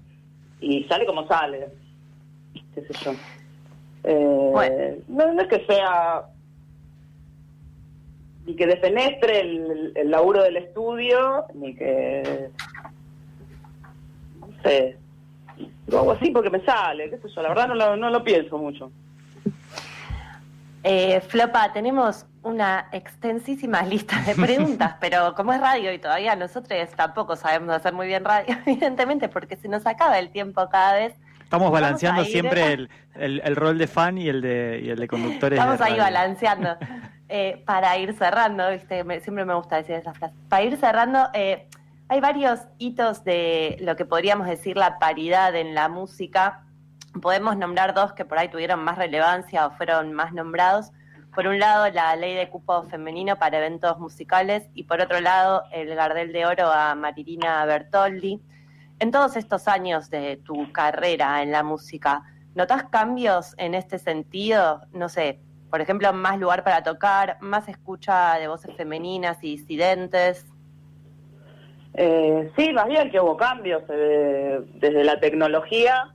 y 0.60 0.84
sale 0.84 1.06
como 1.06 1.26
sale. 1.26 1.68
Eh, 4.04 5.02
no, 5.08 5.32
no 5.32 5.42
es 5.42 5.48
que 5.48 5.64
sea 5.66 6.24
ni 8.46 8.56
que 8.56 8.66
defenestre 8.66 9.40
el, 9.40 9.92
el 9.94 10.10
laburo 10.10 10.42
del 10.42 10.56
estudio, 10.56 11.44
ni 11.54 11.74
que 11.74 12.50
no 14.40 14.62
sé, 14.62 14.96
lo 15.86 15.98
hago 15.98 16.12
así 16.12 16.30
porque 16.30 16.50
me 16.50 16.64
sale, 16.64 17.10
qué 17.10 17.18
sé 17.18 17.28
yo, 17.34 17.42
la 17.42 17.50
verdad 17.50 17.68
no 17.68 17.74
lo, 17.74 17.96
no 17.96 18.10
lo 18.10 18.24
pienso 18.24 18.56
mucho. 18.58 18.90
Eh, 20.82 21.20
Flopa, 21.20 21.72
tenemos 21.72 22.24
una 22.42 22.88
extensísima 22.92 23.82
lista 23.84 24.20
de 24.22 24.34
preguntas, 24.34 24.96
pero 25.00 25.34
como 25.34 25.52
es 25.52 25.60
radio 25.60 25.92
y 25.92 25.98
todavía 25.98 26.36
nosotros 26.36 26.78
tampoco 26.96 27.36
sabemos 27.36 27.74
hacer 27.74 27.92
muy 27.92 28.06
bien 28.06 28.24
radio, 28.24 28.56
evidentemente, 28.66 29.28
porque 29.28 29.56
se 29.56 29.68
nos 29.68 29.86
acaba 29.86 30.18
el 30.18 30.30
tiempo 30.30 30.68
cada 30.70 30.94
vez. 30.94 31.14
Estamos 31.42 31.72
balanceando 31.72 32.24
siempre 32.24 32.72
el, 32.72 32.90
el, 33.16 33.40
el, 33.44 33.56
rol 33.56 33.76
de 33.76 33.88
fan 33.88 34.18
y 34.18 34.28
el 34.28 34.40
de, 34.40 34.80
y 34.84 34.90
el 34.90 34.98
de 35.00 35.08
conductores. 35.08 35.58
Estamos 35.58 35.80
ahí 35.80 35.98
balanceando. 35.98 36.76
Eh, 37.32 37.62
para 37.64 37.96
ir 37.96 38.12
cerrando, 38.14 38.68
¿viste? 38.72 39.04
siempre 39.20 39.44
me 39.44 39.54
gusta 39.54 39.76
decir 39.76 39.94
esa 39.94 40.12
frase. 40.12 40.34
Para 40.48 40.64
ir 40.64 40.76
cerrando, 40.78 41.28
eh, 41.32 41.68
hay 42.08 42.20
varios 42.20 42.58
hitos 42.78 43.22
de 43.22 43.76
lo 43.82 43.94
que 43.94 44.04
podríamos 44.04 44.48
decir 44.48 44.76
la 44.76 44.98
paridad 44.98 45.54
en 45.54 45.76
la 45.76 45.88
música. 45.88 46.64
Podemos 47.22 47.56
nombrar 47.56 47.94
dos 47.94 48.14
que 48.14 48.24
por 48.24 48.36
ahí 48.36 48.48
tuvieron 48.48 48.82
más 48.82 48.98
relevancia 48.98 49.64
o 49.64 49.70
fueron 49.70 50.12
más 50.12 50.32
nombrados. 50.32 50.90
Por 51.34 51.46
un 51.46 51.60
lado, 51.60 51.88
la 51.90 52.16
ley 52.16 52.34
de 52.34 52.48
cupo 52.48 52.82
femenino 52.84 53.36
para 53.36 53.58
eventos 53.58 53.98
musicales 53.98 54.68
y 54.74 54.84
por 54.84 55.00
otro 55.00 55.20
lado, 55.20 55.62
el 55.72 55.94
Gardel 55.94 56.32
de 56.32 56.44
Oro 56.44 56.72
a 56.72 56.94
Marilina 56.96 57.64
Bertoldi. 57.66 58.40
En 58.98 59.10
todos 59.12 59.36
estos 59.36 59.68
años 59.68 60.10
de 60.10 60.38
tu 60.44 60.72
carrera 60.72 61.42
en 61.42 61.52
la 61.52 61.62
música, 61.62 62.22
¿notas 62.54 62.84
cambios 62.90 63.54
en 63.58 63.74
este 63.74 63.98
sentido? 63.98 64.82
No 64.92 65.08
sé, 65.08 65.40
por 65.70 65.80
ejemplo, 65.80 66.12
más 66.12 66.38
lugar 66.38 66.64
para 66.64 66.82
tocar, 66.82 67.38
más 67.40 67.68
escucha 67.68 68.36
de 68.38 68.48
voces 68.48 68.74
femeninas 68.76 69.38
y 69.42 69.56
disidentes. 69.56 70.44
Eh, 71.94 72.50
sí, 72.56 72.72
más 72.72 72.88
bien 72.88 73.10
que 73.10 73.20
hubo 73.20 73.36
cambios 73.36 73.82
eh, 73.88 74.60
desde 74.74 75.04
la 75.04 75.20
tecnología, 75.20 76.12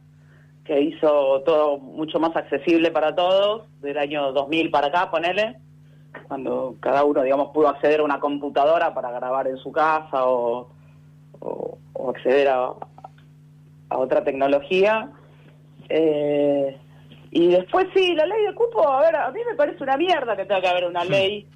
que 0.66 0.82
hizo 0.82 1.42
todo 1.42 1.78
mucho 1.78 2.20
más 2.20 2.36
accesible 2.36 2.92
para 2.92 3.16
todos, 3.16 3.64
del 3.82 3.98
año 3.98 4.32
2000 4.34 4.72
para 4.72 4.88
acá, 4.88 5.12
ponele, 5.12 5.58
cuando 6.28 6.76
cada 6.80 7.04
uno, 7.04 7.22
digamos, 7.22 7.52
pudo 7.54 7.68
acceder 7.68 8.00
a 8.00 8.04
una 8.04 8.20
computadora 8.20 8.94
para 8.94 9.12
grabar 9.12 9.48
en 9.48 9.58
su 9.58 9.72
casa 9.72 10.26
o, 10.26 10.70
o, 11.40 11.78
o 11.94 12.10
acceder 12.10 12.48
a, 12.50 12.74
a, 13.90 13.98
otra 13.98 14.24
tecnología. 14.24 15.12
Eh, 15.88 16.76
y 17.30 17.48
después 17.50 17.86
sí, 17.94 18.16
la 18.16 18.26
ley 18.26 18.46
de 18.46 18.56
cupo, 18.56 18.90
a 18.90 19.02
ver, 19.02 19.16
a 19.16 19.30
mí 19.30 19.42
me 19.48 19.56
parece 19.56 19.84
una 19.84 19.98
mierda 19.98 20.36
que 20.36 20.46
tenga 20.46 20.62
que 20.62 20.68
haber 20.68 20.86
una 20.86 21.04
ley 21.04 21.48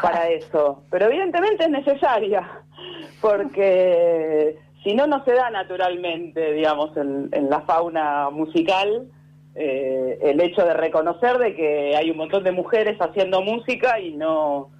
para 0.00 0.30
eso, 0.30 0.82
pero 0.90 1.06
evidentemente 1.06 1.64
es 1.64 1.70
necesaria, 1.70 2.48
porque 3.20 4.56
si 4.86 4.94
no, 4.94 5.08
no 5.08 5.24
se 5.24 5.32
da 5.32 5.50
naturalmente, 5.50 6.52
digamos, 6.52 6.96
en, 6.96 7.50
la 7.50 7.62
fauna 7.62 8.30
musical 8.30 9.08
eh, 9.56 10.16
el 10.22 10.40
hecho 10.40 10.64
de 10.64 10.74
reconocer 10.74 11.38
de 11.38 11.56
que 11.56 11.96
hay 11.96 12.08
un 12.08 12.16
montón 12.16 12.44
de 12.44 12.52
mujeres 12.52 12.96
haciendo 13.00 13.42
música 13.42 13.98
y 13.98 14.12
no, 14.12 14.70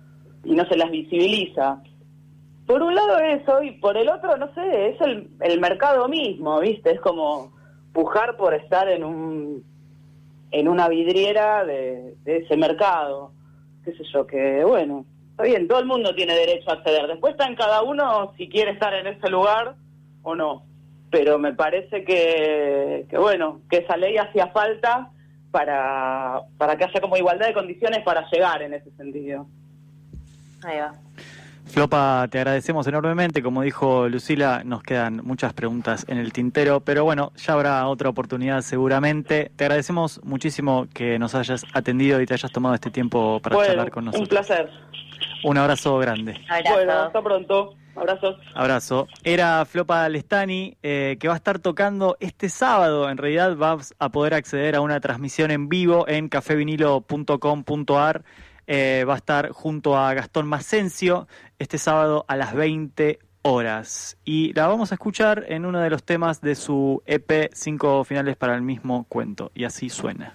y 0.45 0.55
no 0.55 0.65
se 0.67 0.77
las 0.77 0.93
visibiliza. 0.93 1.83
Por 2.69 2.85
un 2.85 2.95
lado 2.95 3.19
eso, 3.19 3.65
y 3.65 3.73
por 3.73 3.97
el 3.97 4.09
otro, 4.09 4.37
no 4.37 4.55
sé, 4.55 4.91
es 4.91 5.01
el, 5.01 5.29
el 5.41 5.59
mercado 5.59 6.07
mismo, 6.07 6.61
¿viste? 6.61 6.93
Es 6.93 7.01
como 7.01 7.51
pujar 7.93 8.37
por 8.37 8.55
estar 8.55 8.89
en 8.89 9.03
un 9.03 9.65
en 10.53 10.69
una 10.69 10.89
vidriera 10.89 11.65
de, 11.65 12.15
de, 12.23 12.37
ese 12.37 12.57
mercado, 12.57 13.33
qué 13.85 13.91
sé 13.97 14.05
yo, 14.13 14.25
que 14.25 14.63
bueno, 14.65 15.05
está 15.33 15.43
bien, 15.43 15.67
todo 15.67 15.81
el 15.81 15.87
mundo 15.87 16.15
tiene 16.15 16.35
derecho 16.35 16.71
a 16.71 16.75
acceder, 16.75 17.09
después 17.09 17.33
está 17.33 17.49
en 17.49 17.57
cada 17.57 17.83
uno 17.83 18.33
si 18.37 18.49
quiere 18.49 18.71
estar 18.71 18.95
en 18.95 19.09
ese 19.09 19.29
lugar 19.29 19.75
o 20.27 20.35
no, 20.35 20.65
pero 21.11 21.39
me 21.39 21.55
parece 21.55 22.05
que, 22.05 23.07
que 23.09 23.17
bueno, 23.17 23.61
que 23.71 23.79
esa 23.79 23.97
ley 23.97 24.17
hacía 24.19 24.49
falta 24.49 25.11
para, 25.53 26.43
para 26.59 26.77
que 26.77 26.85
haya 26.85 27.01
como 27.01 27.17
igualdad 27.17 27.47
de 27.47 27.55
condiciones 27.55 28.03
para 28.03 28.29
llegar 28.29 28.61
en 28.63 28.75
ese 28.75 28.91
sentido. 28.97 29.47
Ahí 30.65 30.79
va. 30.79 30.93
Flopa, 31.67 32.27
te 32.31 32.39
agradecemos 32.39 32.87
enormemente. 32.89 33.41
Como 33.43 33.63
dijo 33.63 34.09
Lucila, 34.09 34.63
nos 34.65 34.83
quedan 34.83 35.21
muchas 35.25 35.53
preguntas 35.53 36.05
en 36.09 36.19
el 36.19 36.33
tintero, 36.33 36.81
pero 36.81 37.05
bueno, 37.05 37.33
ya 37.37 37.53
habrá 37.55 37.87
otra 37.87 38.09
oportunidad 38.09 38.63
seguramente. 38.63 39.53
Te 39.55 39.65
agradecemos 39.65 40.21
muchísimo 40.25 40.89
que 40.93 41.19
nos 41.21 41.37
hayas 41.37 41.65
atendido 41.73 42.21
y 42.21 42.27
te 42.27 42.35
hayas 42.35 42.51
tomado 42.51 42.75
este 42.75 42.91
tiempo 42.91 43.41
para 43.41 43.57
bueno, 43.57 43.69
charlar 43.69 43.91
con 43.91 44.07
nosotros. 44.07 44.29
Un 44.29 44.29
placer. 44.29 44.71
Un 45.45 45.59
abrazo 45.59 45.99
grande. 45.99 46.41
Abrazo. 46.49 46.75
Bueno, 46.75 46.93
hasta 46.93 47.23
pronto. 47.23 47.77
Abrazos. 47.97 48.37
Abrazo. 48.55 49.09
Era 49.25 49.65
Flopa 49.65 50.09
Lestani, 50.09 50.77
eh, 50.83 51.17
que 51.19 51.29
va 51.29 51.35
a 51.35 51.39
estar 51.39 51.59
tocando 51.59 52.17
este 52.21 52.49
sábado. 52.49 53.09
En 53.09 53.17
realidad 53.17 53.57
vas 53.57 53.95
a 53.99 54.11
poder 54.11 54.35
acceder 54.35 54.77
a 54.77 54.81
una 54.81 55.01
transmisión 55.01 55.51
en 55.51 55.69
vivo 55.69 56.07
en 56.07 56.29
cafevinilo.com.ar. 56.29 58.25
Eh, 58.67 59.05
va 59.09 59.15
a 59.15 59.17
estar 59.17 59.51
junto 59.51 59.97
a 59.97 60.13
Gastón 60.13 60.47
Macencio 60.47 61.29
este 61.59 61.79
sábado 61.79 62.25
a 62.29 62.37
las 62.37 62.55
20 62.55 63.19
horas. 63.43 64.19
Y 64.25 64.53
la 64.55 64.67
vamos 64.67 64.91
a 64.91 64.97
escuchar 64.97 65.45
en 65.49 65.65
uno 65.65 65.81
de 65.81 65.89
los 65.89 66.03
temas 66.03 66.41
de 66.41 66.55
su 66.57 67.03
EP 67.07 67.51
Cinco 67.55 68.03
Finales 68.05 68.37
para 68.37 68.55
el 68.57 68.63
mismo 68.63 69.05
cuento. 69.09 69.53
Y 69.55 69.65
así 69.65 69.89
suena. 69.89 70.35